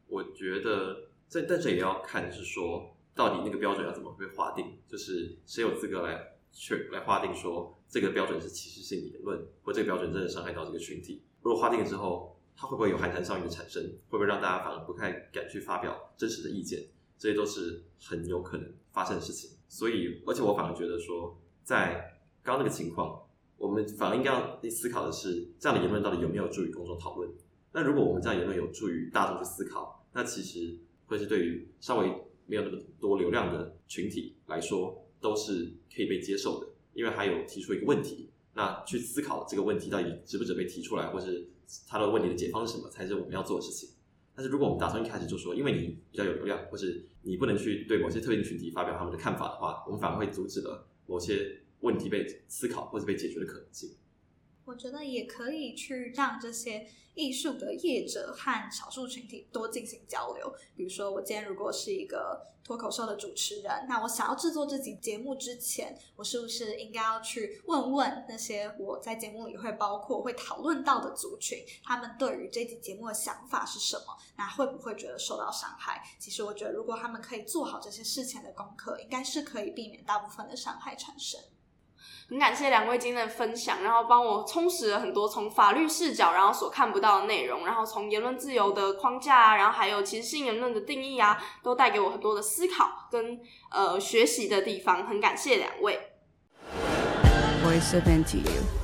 [0.08, 6.31] 我觉得这但这也要看是说，到底那个标准要怎么被划定，就是谁有资格来。
[6.52, 11.22] 去来划定说这个标准是歧视性言论，或这个标准真的伤害到这个群体。
[11.42, 13.82] 如果划定了之后，它会不会有寒蝉效应的产生？
[14.08, 16.86] 会不会让大家反而不太敢去发表真实的意见？
[17.18, 19.50] 这些都是很有可能发生的事情。
[19.68, 23.22] 所以，而且我反而觉得说，在刚刚那个情况，
[23.56, 27.30] 我们反而应该要思考的是，这样的言论到底有没有助于公众讨论？
[27.72, 32.12] 那如果我们这样言论有助于大众去思考，那其实会是对于稍微
[32.46, 35.01] 没有那么多流量的群体来说。
[35.22, 41.48] 都是可以被接受的，因为还有提出一个问题，那去思考这个问题到底值不值被提出来，或是
[41.86, 43.88] 他的问题的解方是什么，才是我们要做的事情。
[44.34, 53.90] 但是如果我们打算一开始就说，因为你比较有流量，或是你不能去对某些特定群体发表他们的看法的话，我们反而会阻止了某些问题被思考或者被解决的可能性。
[54.64, 60.54] 我觉得也可以去让这些艺术的业者和少数群体多进行交流。
[60.76, 74.16] 比如说，我今天如果是一个脱口秀的主持人，那我想要制作这集节目之前，我是不是应该要去问问那些我在节目里会包括会讨论到的族群，他们对于这集节目的想法是什么？
[74.36, 76.02] 那会不会觉得受到伤害？
[76.18, 81.40] 其实我觉得，如果他们可以做好这些事前的功课，应该是可以避免大部分的伤害产生。
[82.32, 93.38] 很感谢两位今天的分享，然后帮我充实了很多从法律视角，然后所看不到的内容，然后从言论自由的框架啊，然后还有其实性言论的定义啊，都带给我很多的思考跟
[93.70, 95.06] 呃学习的地方。
[95.06, 96.00] 很感谢两位。
[97.62, 98.81] Voice of NTU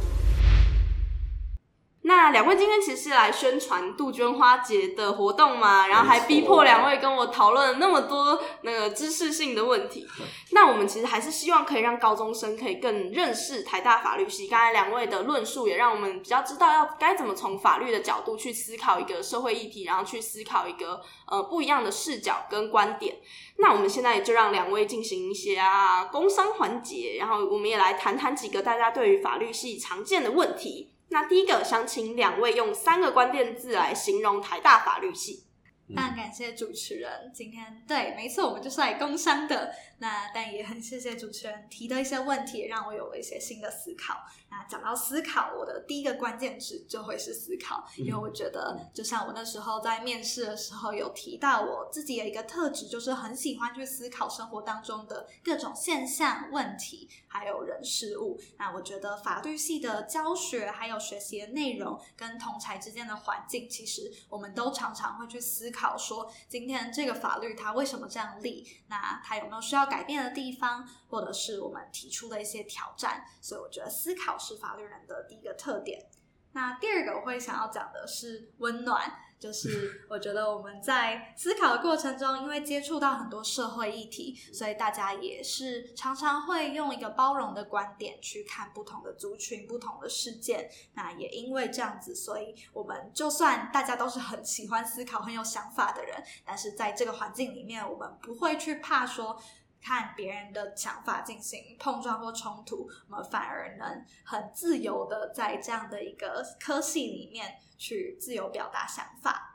[2.29, 10.07] 那两位今天其实是来宣传杜鹃花节的活动嘛，然后还逼迫两位跟我讨论了那么多那个知识性的问题。
[10.53, 14.47] 那我们其实还是希望可以让高中生可以更认识台大法律系。
[14.47, 23.17] 刚才两位的论述也让我们比较知道要该怎么从法律的角度去思考一个社会议题，然后去思考一个呃不一样的视角跟观点。
[23.57, 30.91] 那我们现在也就让两位进行一些啊工商环节，然后我们也来谈谈几个大家对于法律系常见的问题。
[31.11, 35.45] 那第一个，想请两位用三个关键字来形容台大法律系。
[35.89, 39.73] 非常感谢主持人，今天对，没错，我们就是来工商的。
[39.99, 44.15] 那但也很谢谢主持人提的一些问题，让我有了一些新的思考。
[44.51, 58.41] 那讲到思考，我的第一个关键词就会是思考，因为我觉得，就像我那时候在面试的时候有提到，我自己的一个特质就是很喜欢去思考生活当中的各种现象、问题，还有人事物。
[58.57, 68.67] 那我觉得法律系的教学还有学习的内容跟同侪之间的环境，其实我们都常常会去思考说，今天这个法律它为什么这样立？
[68.87, 73.25] 那它有没有需要改变的地方，或者是我们提出的一些挑战？
[73.41, 76.07] 所以我觉得思考是法律人的第一个特点。
[76.53, 79.25] 那第二个我会想要讲的是温暖。
[79.39, 90.69] 就是 我觉得我们在思考的过程中，因为接触到很多社会议题，所以大家也是常常会用一个包容的观点去看不同的族群、不同的事件。
[90.95, 99.41] 那也因为这样子，所以我们就算大家都是很喜欢思考、很有想法的人，但是在这个环境里面，我们不会去怕说
[99.81, 107.59] 看别人的想法进行碰撞或冲突，我们反而能很自由的在这样的一个科系里面。
[107.81, 109.48] 去自由表达想法，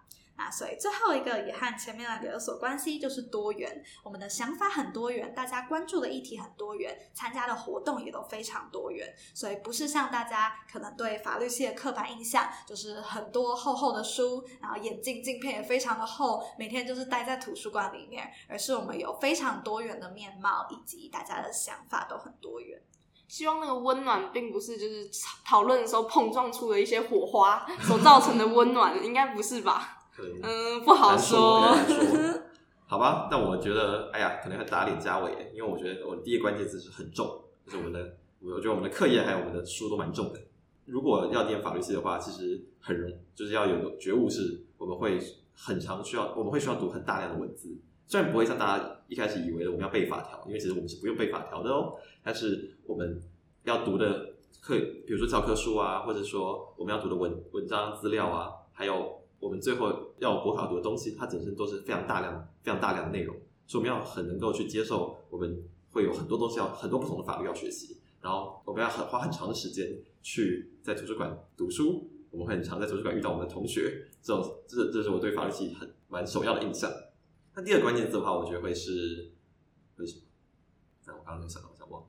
[0.52, 3.84] 所以最后一个也和前面两个有所关系，就是多元。
[4.04, 9.14] 我们的想法很多元，大家关注的议题很多元，参加的活动也都非常多元。
[9.34, 22.82] 所以不是像大家可能对法律系的刻板印象，就是很多厚厚的书，然后眼镜镜片也非常的厚，每天就是待在图书馆里面，而是我们有非常多元的面貌，以及大家的想法都很多元。
[23.28, 25.10] 希望那个温暖并不是就是
[25.44, 30.03] 讨论的时候碰撞出的一些火花所造成的温暖，应该不是吧？
[30.20, 31.76] 嗯，不好说。
[31.88, 32.42] 说
[32.86, 37.26] 好吧，但我觉得，哎呀，可能会打脸家伟，因为我觉得我的第一个关键词是很重，
[37.66, 40.40] 就是我们的，我觉得我们的课业还有我们的书都蛮重的。
[40.86, 45.18] 如果要念法律系的话，其实很容，就是要有个觉悟，是我们会
[45.56, 47.76] 很常需要，我们会需要读很大量的文字。
[48.06, 51.94] 虽然不会像大家一开始以为的，我们要背法条，因为其实我们是不用背法条的哦。
[52.22, 53.20] 但是我们
[53.64, 54.76] 要读的课，
[55.08, 63.36] 比如说教科书啊，或者说我们要读的文文章资料啊，还有我们最后要国考读的东西，它本身都是非常大量、非常大量的内容，
[63.68, 76.90] 所以我们要很能够去接受，我们会有很多东西要很多不同的法律要学习，然后我们要很花很长的时间去在图书馆读书，我们会很常在图书馆遇到我们的同学，这种这这是我对法律系很蛮首要的印象。
[77.54, 79.34] 那第二个关键字的话，我觉得会是
[79.98, 80.22] 为什么？
[81.02, 82.02] 在我刚刚没想到，我想忘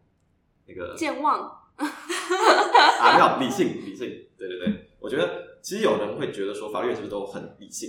[0.66, 1.40] 那个健忘
[1.76, 4.90] 啊，没有理性，理性，对对对。
[5.00, 7.88] 我觉得其实有人会觉得说，法律是不是都很理性？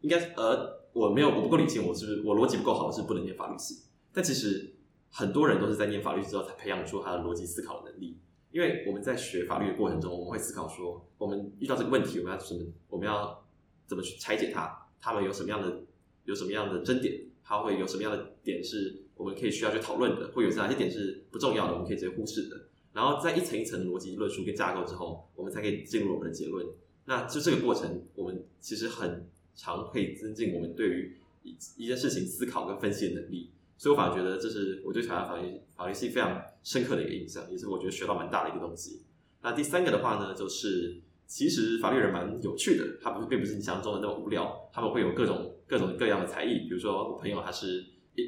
[0.00, 3.84] 应该呃，我没有，我不够理性，我是不是我逻辑不够好，我是不能念法律系。
[4.12, 4.74] 但其实
[5.08, 8.18] 很多人都是在念法律之后才培养出他的逻辑思考能力。
[8.50, 12.60] 因为我们在学法律的过程中，我们会思考说，我们遇到这个问题，我们要什么？
[12.88, 13.46] 我们要
[13.86, 14.76] 怎么去拆解它？
[15.00, 15.80] 他们有什么样的？
[16.24, 17.20] 有什么样的争点？
[17.44, 20.32] 它会有什么样的点是我们可以需要去讨论的？
[20.32, 21.72] 会有哪些点是不重要的？
[21.74, 22.56] 我们可以直接忽视的？
[22.92, 26.66] 然后在一层一层逻辑论述跟架构之后，我们才可以进入我们的结论。
[27.04, 33.50] 那就这个过程，我们其实很常可以增进我们对于一一件事情思考跟分析的能力。
[33.76, 39.02] 所以我反而觉得这是我对台湾法律法律系非常深刻的一个印象，也是我觉得学到蛮大的一个东西。
[39.42, 45.50] 那第三个的话呢，就是其实法律人蛮有趣的，他不是并不是你想象中的那么无聊，他们会有各种。
[45.64, 47.82] 各种各样的才艺，比如说我朋友他是，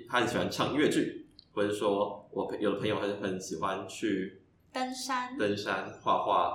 [0.08, 4.40] 他很喜欢唱音乐剧，或者说我有的朋友很很喜欢去
[4.72, 6.54] 登山、登山、画画、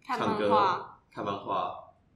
[0.00, 0.48] 唱歌、
[1.12, 1.74] 看漫画，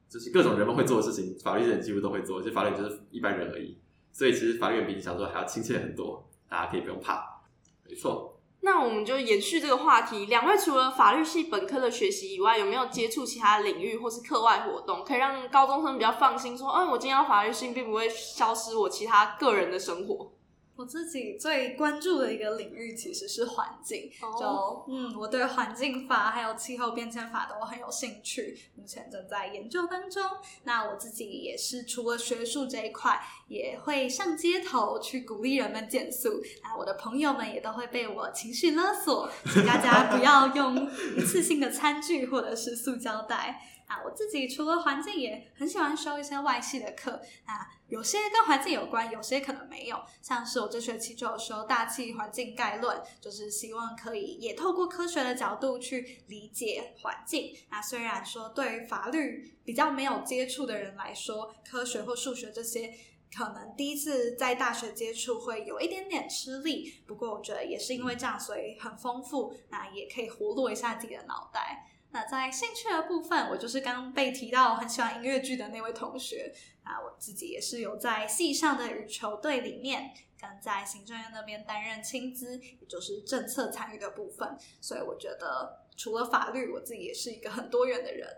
[0.09, 3.79] 就是各种人们会做的事情，法律人几乎都会做，就法律就是一般人而已。
[4.13, 7.41] 所以其实法律人比你想说还要亲切很多，大家可以不用怕，
[7.89, 8.39] 没错。
[8.65, 20.31] 那我们就延续这个话题，两位除了法律系本科的学习以外，有没有接触其他领域或是课外活动，可以让高中生比较放心说，嗯，我今天要法律系，并不会消失我其他个人的生活。
[20.75, 24.41] 我自己最关注的一个领域其实是环境，oh.
[24.41, 30.23] 就嗯，我对环境法还有气候变迁法都很有兴趣，目前正在研究当中。
[30.65, 36.43] 那我自己也是除了学术这一块，也会上街头去鼓励人们减速。
[36.63, 43.61] 那我的朋友们也都会被我情绪勒索，请大家不要用一次性的餐具或者是塑胶袋。
[43.87, 47.21] 啊，我自己除了环境，也很喜欢修一些外系的课。
[47.45, 50.03] 啊，有些跟环境有关，有些可能没有。
[50.21, 57.55] 像是我这学期就有修《大气环境概论》，就是希望可以也透过科学的角度去理解环境。
[57.71, 62.95] 那虽然说对于法律比较没有接触的人来说，科学或数学这些
[63.35, 67.03] 可能第一次在大学接触会有一点点吃力。
[67.07, 71.89] 不过我觉得也是因为这样，所以很丰富，那也可以活络一下自己的脑袋。
[72.15, 76.53] 那在兴趣的部分，我就是刚被提到很喜欢音乐剧的那位同学。
[76.85, 84.59] 那我自己也是有在系上的羽球队里面，跟在行政院那边担任青资，也就是政策参与的部分。
[84.79, 88.29] 所以我觉得除了法律，我自己也是一个很多元的人。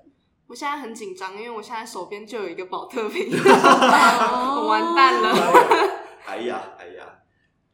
[0.46, 5.34] 我现在很紧张，因为我现在手边就有一个保特瓶， 我完蛋了。
[6.26, 7.22] 哎呀哎呀，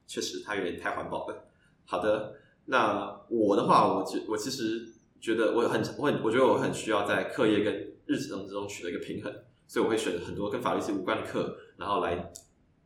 [0.06, 1.50] 确实它有点太环保了。
[1.84, 2.32] 好的，
[2.64, 4.94] 那我的话，我其我其实。
[5.20, 9.32] 觉得我很我很我觉得我很需要在课业跟日常之中取得一个平衡，
[9.66, 12.32] 所以我会选很多跟法律系无关的课，然后来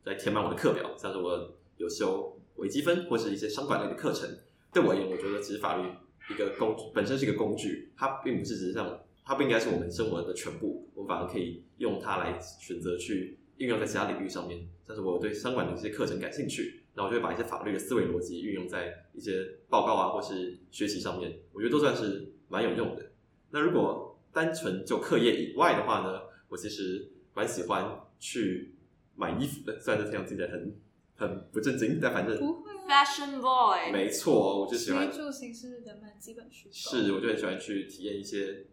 [0.05, 4.29] 来填满我的课表，像是我有修微积分或是一些商管类的课程。
[4.73, 5.89] 对我而言，我觉得其实法律
[6.29, 14.69] 一个工本身是一个工具，它并不是只是像它不应该是我们生活的全部，我反而可以用它来选择去运用在其他领域上面。
[14.87, 23.11] 但是我对商管的一些课程感兴趣，那我就会把一些法律的思维逻辑运用在一些报告啊或是学习上面，我觉得都算是蛮有用的。
[23.51, 28.75] 那如果单纯就课业以外的话呢，我其实蛮喜欢去
[29.17, 30.77] 买衣服的，虽然这听起来很
[31.17, 35.11] 很不正经，但反正不会、啊、Fashion Boy，没错，我就喜欢。
[35.11, 36.91] 住行是人们基本需求。
[36.91, 38.67] 是，我就很喜欢去体验一些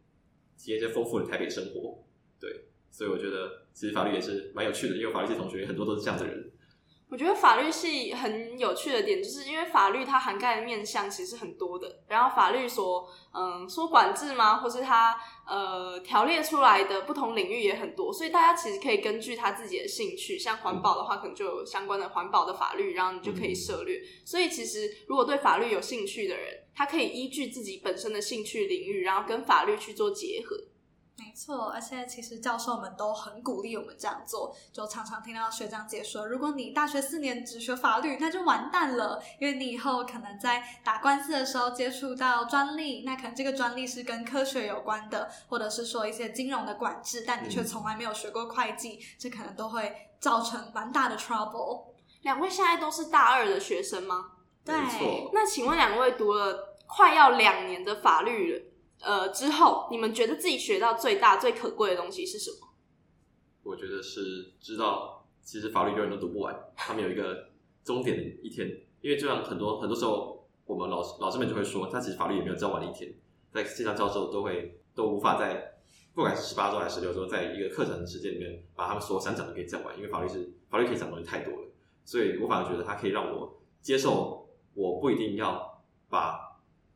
[0.58, 2.04] 体验一些丰富的台北生活。
[2.40, 6.52] 对，所以我觉得其实法律也是蛮有趣的，因为法律系同学很多都是这样的人。
[7.12, 24.02] 我觉得法律系很有趣的点，就是因为法律它涵盖的面向其实很多的，然后法律所嗯说管制吗，或是它呃条列出来的不同领域也很多，所以大家其实可以根据他自己的兴趣，像环保的话，可能就有相关的环保的法律，然后你就可以涉略。
[24.24, 30.56] 所以其实如果对法律有兴趣的人，他可以依据自己本身的兴趣领域，然后跟法律去做结合。
[31.24, 51.92] 没错，而且其实教授们都很鼓励我们这样做，就常常听到学长姐说，如果你大学四年只学法律，那就完蛋了，因为你以后可能在打官司的时候接触到专利，那可能这个专利是跟科学有关的，或者是说一些金融的管制，但你却从来没有学过会计，这可能都会造成蛮大的 trouble。
[52.24, 54.32] 两位现在都是大二的学生吗？
[54.66, 54.76] 对。
[55.34, 58.71] 那请问两位读了快要两年的法律了？
[59.02, 62.68] 呃，之后你们觉得自己学到最大、最可贵的东西是什么？
[63.64, 67.50] 我觉得是知道，其实法律永远都读不完，他们有一个
[67.84, 68.68] 终点的一天。
[69.02, 73.12] 因为就像很多很多时候，我们老师老师们就会说，他其实法律也没有教完的一天，
[73.52, 75.80] 在线上教授都会都无法在
[76.14, 79.96] 不管是十八周还是十六周，在一个课程的时间里面把他们所想讲的给讲完。
[79.98, 81.68] 因为法律是法律可以讲的东西太多了，
[82.06, 86.51] 所以我反而觉得它可以让我接受，我不一定要把。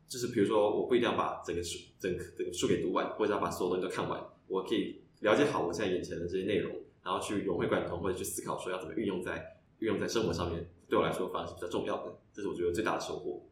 [0.08, 4.24] 就是比如说，我不一定要把整个书、整个整个书给读完，或者要把所有东西都看完。
[4.46, 10.68] 我可以了解好我现在眼前的这些内容，然后去融会贯通，或者去思考说要怎么运用在运用在生活上面。
[10.88, 12.16] 对我来说，反而是比较重要的。
[12.32, 13.42] 这是我觉得最大的收获。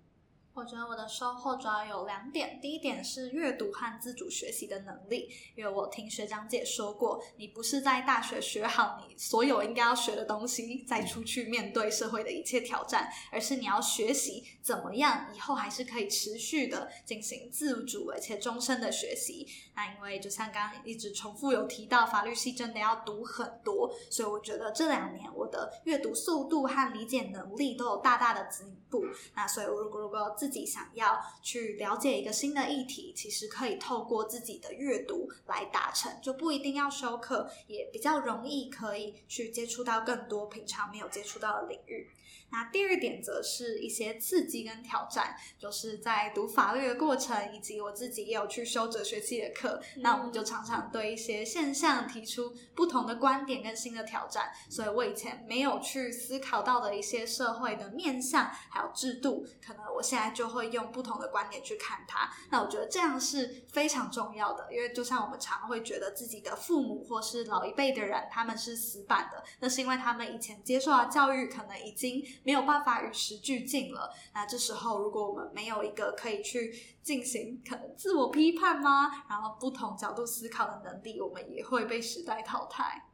[0.54, 19.44] 我觉得我的收获主要有两点，第一点是阅读和自主学习的能力，因为我听学长姐说过，你不是在大学学好你所有应该要学的东西，再出去面对社会的一切挑战，而是你要学习怎么样以后还是可以持续的进行自主而且终身的学习。
[19.74, 29.04] 那因为就像刚刚一直重复有提到，法律系真的要读很多，所以我觉得这两年我的阅读速度和理解能力都有大大的进步。
[29.34, 42.10] 那所以如果如果自自己想要去了解一个新的议题，其实可以透过自己的阅读来达成，就不一定要修课，也比较容易可以去接触到更多平常没有接触到的领域。
[42.56, 54.52] 那第二点则是一些刺激跟挑战，就是在读法律的过程，以及我自己也有去修哲学系的课，嗯、那我们就常常对一些现象提出不同的观点跟新的挑战。
[54.70, 62.30] 所以我以前没有去思考到的一些社会的面向还有制度，可能我现在就会用不同的观点去看它。
[62.50, 72.24] 那我觉得这样是非常重要的，因为就像我们常会觉得自己的父母或是老一辈的人他们是死板的，那是因为他们以前接受的教育可能已经。
[72.44, 74.12] 没有办法与时俱进了。
[74.32, 76.72] 那这时候，如果我们没有一个可以去
[77.02, 79.10] 进行可能自我批判吗？
[79.28, 83.08] 然后不同角度思考的能力，我们也会被时代淘汰。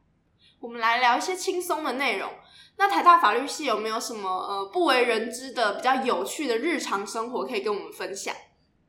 [0.59, 2.29] 我们来聊一些轻松的内容。
[2.77, 8.35] 那台大法律系有没有什么呃不为人知的比较有趣的日常生活可以跟我们分享？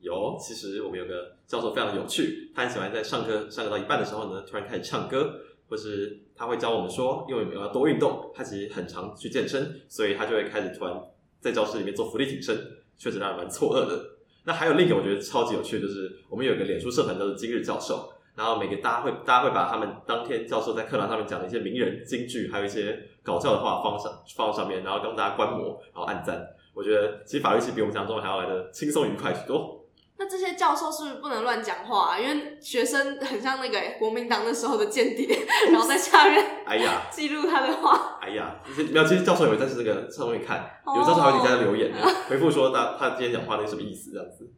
[0.01, 5.32] 有，其实我们有个教授非常有趣，他很喜欢在上课上课到一半的时候呢，突然开始唱歌。
[5.73, 10.95] 或是他会教我们说，因为我们要多运动，他其实很常去健身，所以他就会开始突然
[11.41, 12.55] 在教室里面做伏地挺身，
[12.99, 13.99] 确实让人蛮错愕的。
[14.45, 26.47] 那还有另一个我觉得超级有趣，就是我们有个脸书社团叫做今日教授，然后每个大家会大家会把他们当天教授在课堂上面讲的一些名人金句，还有一些搞笑的话放上放到上面，然后让大家观摩，然后按赞。
[26.75, 29.82] 我觉得其实法律系比我们想象中还要来的轻松愉快许多。
[30.23, 32.18] 那这些教授是不是不能乱讲话啊？
[32.18, 35.37] 因为学生很像那个国民党那时候的间谍，
[35.73, 38.18] 然后在下面 哎呀记录他的话。
[38.20, 41.93] 哎呀，没有，其实教授有在是这个上面看，有教授还有底下留言
[42.29, 44.49] 回复说他他今天讲话那什么意思这样子。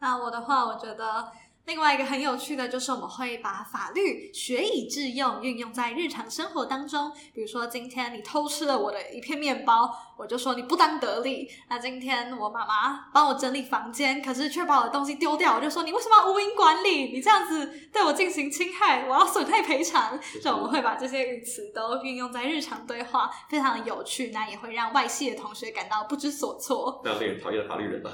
[0.00, 1.30] 那我的话，我觉得。
[1.64, 7.12] 另外一个很有趣的就是，我们会把法律学以致用，运用在日常生活当中。
[7.32, 9.88] 比如说，今天你偷吃了我的一片面包，
[10.18, 11.48] 我就说你不当得利。
[11.70, 17.12] 那今天我妈妈帮我整理房间，可是却把我的东西丢掉，我就说你为什么要无因管理？
[17.12, 20.20] 你这样子对我进行侵害，我要损害赔偿。
[20.20, 27.00] 所以我们会把这些语词都运用在日常对话，非常的有趣，那也会让外系的同学感到不知所措。
[27.04, 28.10] 非常令人讨厌的法律人吧？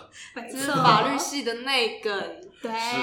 [0.53, 2.13] 这是法律系的内梗。
[2.63, 2.97] 对，是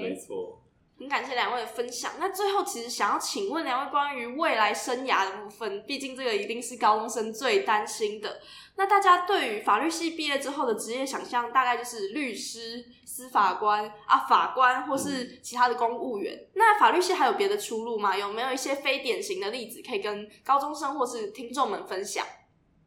[0.00, 0.58] 没错。
[0.98, 2.12] 很感谢两位的分享。
[2.20, 8.40] 那最后，其实想要请问两位关于未来生涯的部分，毕竟这个一定是高中生最担心的。
[8.76, 16.46] 那大家对于法律系毕业之后的职业想象，大概就是律师、司法官啊、法官，或是其他的公务员。
[16.54, 18.16] 那法律系还有别的出路吗？
[18.16, 22.24] 有没有一些非典型的例子可以跟高中生或是听众们分享？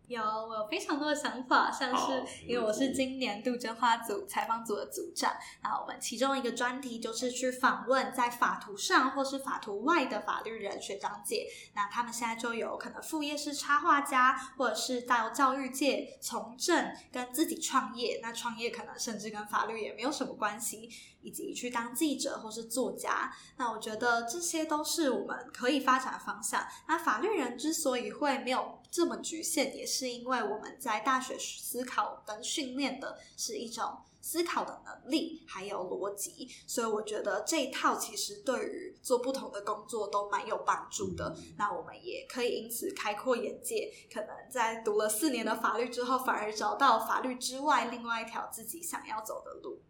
[0.07, 5.33] 有，我有非常多的想法，像是因为我是今年杜鹃花组采访组的组长，
[5.63, 20.89] 那我们其中一个专题就是去访问在法图上或是法图外的法律人学长姐，那他们现在就有可能副业是插画家，或者是到教育界从政，跟自己创业，那创业可能甚至跟法律也没有什么关系。
[21.26, 26.63] 以及去当记者或是作家，那我觉得这些都是我们可以发展的方向。
[26.88, 36.47] 那法律人之所以会没有这么局限，也是因为我们在大学思考跟训练的是一种思考的能力，还有逻辑。
[36.67, 41.36] 所以我觉得这一套其实对于做不同的工作都蛮有帮助的。
[41.57, 49.82] 那我们也可以因此开阔眼界，可能在读了四年的法律之后，反而找到法律之外另外一条自己想要走的路。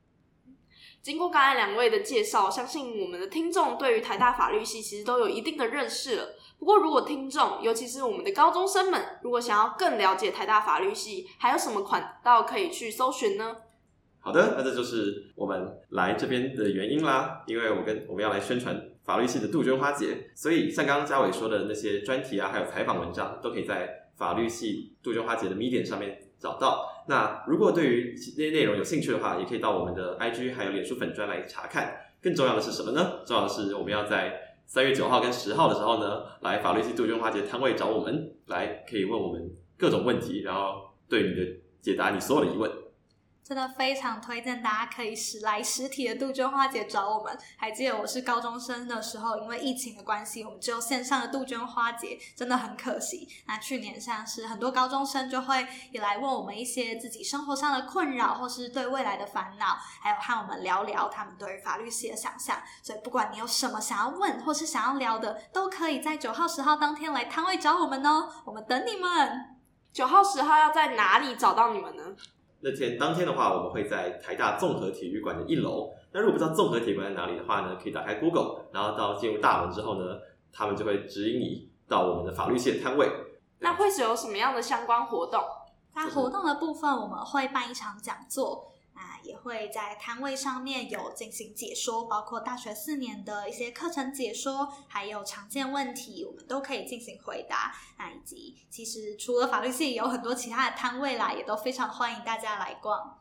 [1.06, 6.30] 经过刚才两位的介绍，相信我们的听众对于台大法律系其实都有一定的认识了。
[6.58, 13.56] 不过，如果听众，尤其是我们的高中生们，如果想要更了解台大法律系，还有什么管道可以去搜寻呢？
[14.20, 17.44] 好的，那这就是我们来这边的原因啦。
[17.46, 26.95] 因为我跟我们要来宣传法律系的杜鹃花节，所以像刚刚嘉伟说的那些专题啊，还有采访文章，都可以在法律系杜鹃花节的 Medium 上面找到。
[27.08, 31.96] 那如果对于这些内容有兴趣的话，也可以到我们的 IG 还有脸书粉专来查看。
[32.22, 33.20] 更重要的是什么呢？
[33.26, 41.46] 重要的是我们要在三月九号跟十号的时候呢，来法律系杜鹃花节摊位找我们，来可以问我们各种问题，然后对你的
[41.82, 42.72] 解答你所有的疑问。
[43.46, 47.38] 真的非常推荐大家可以实来实体的杜鹃花节找我们。
[47.58, 53.30] 还记得我是高中生的时候，因为疫情的关系，我们只有线上的杜鹃花节，真的很可惜。
[53.46, 62.58] 那去年像是很多高中生就会也来问我们一些自己生活上的困扰，或是对未来的烦恼，还有和我们聊聊他们对于法律系的想象。
[62.82, 69.52] 所以不管你有什么想要问或是想要聊的，都可以在九号、十号当天来摊位找我们哦，我们等你们。
[69.94, 72.04] 九号、十号要在哪里找到你们呢？
[72.62, 75.92] 那天当天的话，我们会在台大综合体育馆的一楼。
[76.12, 80.18] 那如果不知道综合体育馆在哪里的话呢，可以打开 Google，然后到进入大门之后呢，
[80.52, 83.10] 他们就会指引你到我们的法律系的摊位。
[83.60, 85.42] 那会是有什么样的相关活动？
[85.94, 88.72] 在活动的部分，我们会办一场讲座。
[89.26, 97.76] 也会在摊位上面有进行解说，包括大学四年的一些课程解说，还有常见问题，我们都可以进行回答。
[97.98, 103.20] 那以及其实除了法律系，有很多其他的摊位啦，也都非常欢迎大家来逛。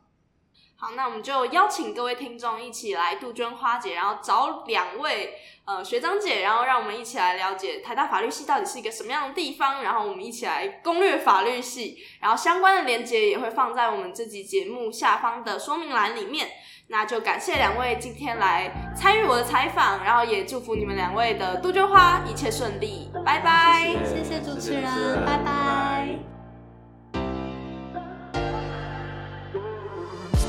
[0.76, 16.48] 好，那我们就邀请各位听众一起来杜鹃花节，然后找两位呃学长姐，然后让我们一起来了解台大法律系到底是一个什么样的地方，然后我们一起来攻略法律系，然后相关的连接也会放在我们这集节目下方的说明栏里面。
[16.88, 26.33] 那就感谢两位今天来参与我的采访，然后也祝福你们两位的杜鹃花一切顺利，拜拜，谢谢主持人，拜拜。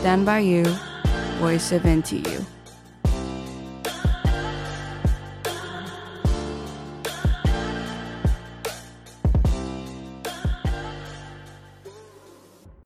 [0.06, 0.64] Done by you,
[1.40, 2.30] voice of NTU.
[2.30, 2.55] you.